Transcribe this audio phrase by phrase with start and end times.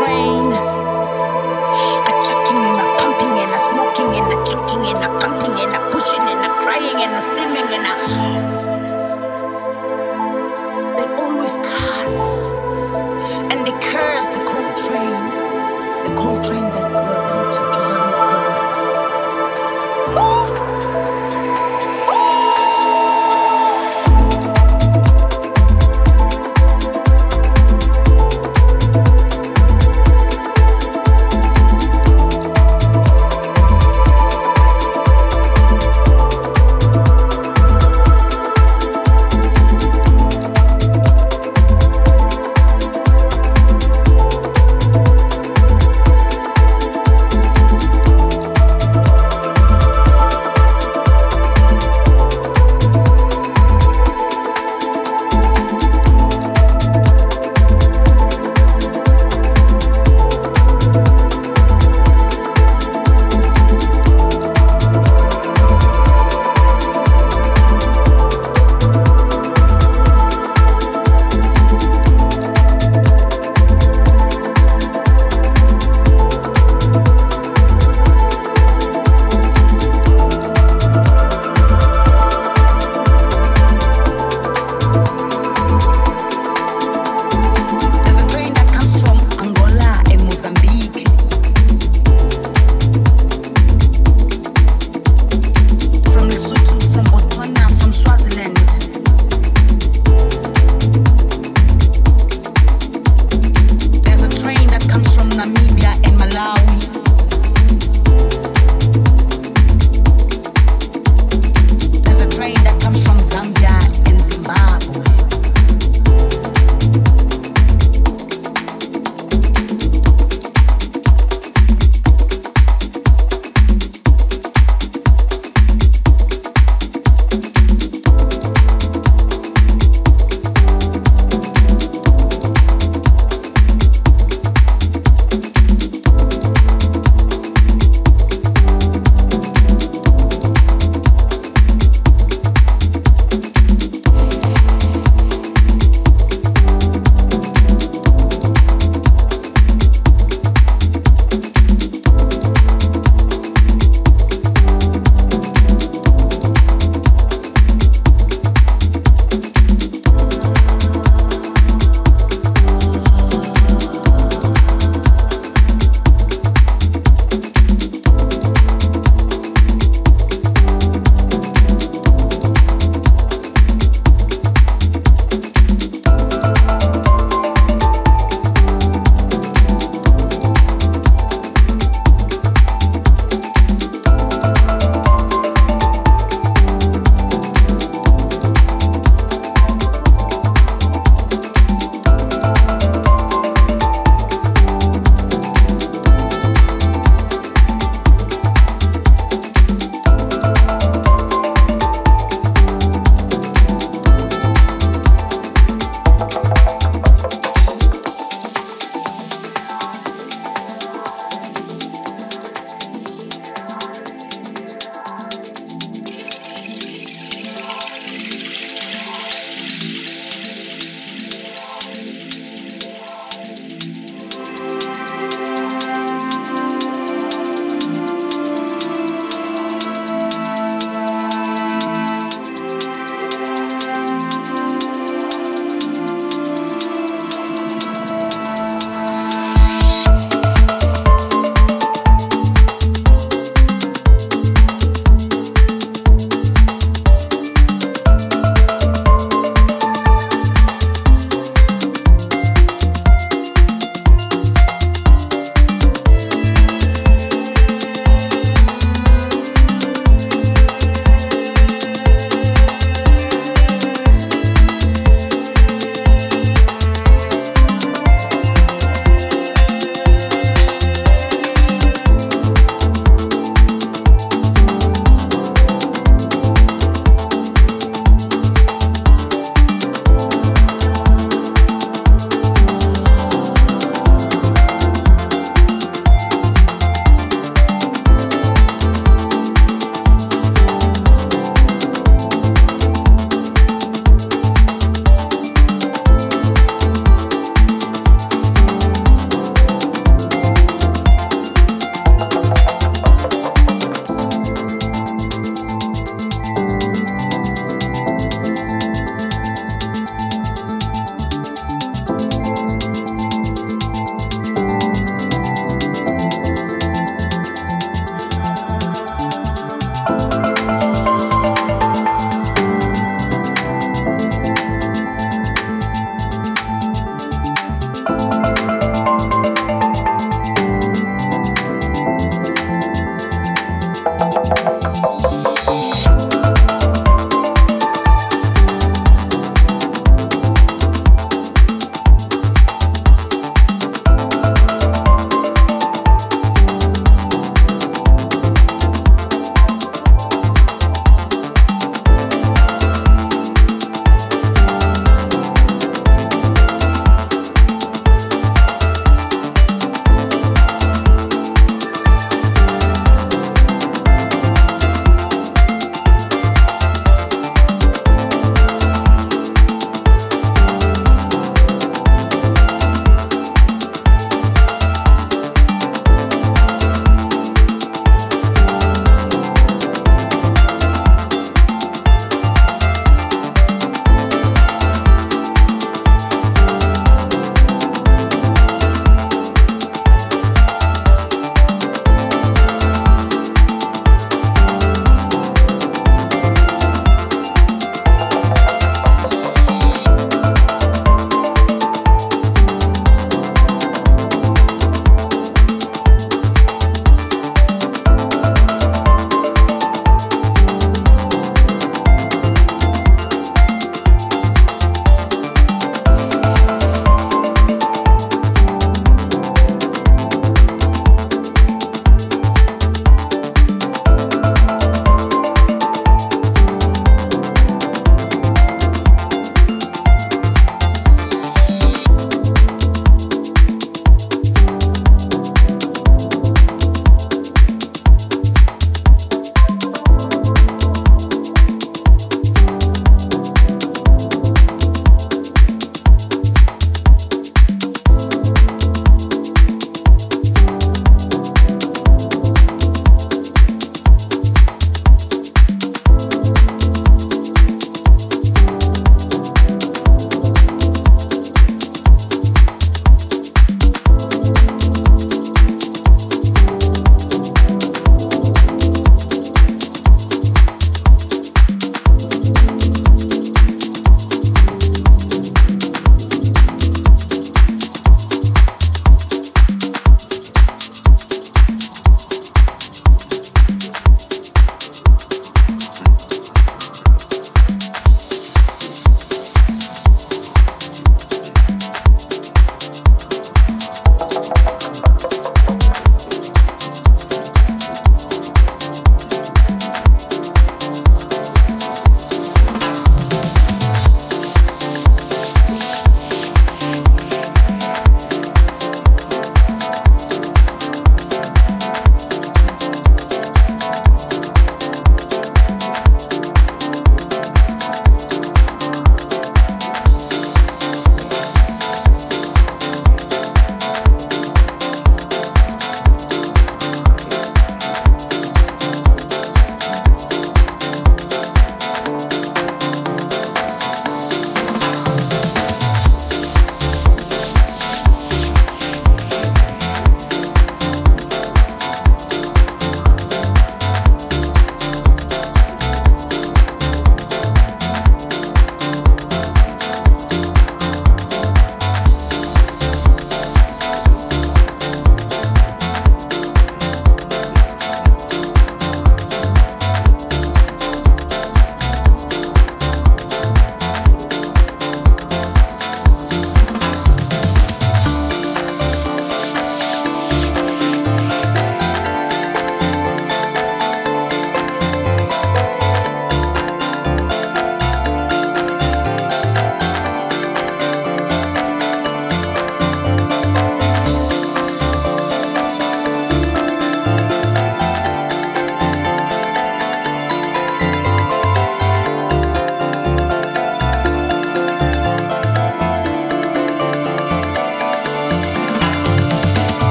[0.00, 0.48] train.
[2.08, 5.72] I chucking and I pumping and I smoking and I drinking and I pumping and
[5.76, 7.39] I pushing and I crying and I.